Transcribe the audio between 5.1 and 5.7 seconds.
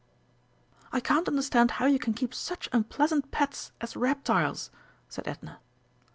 Edna.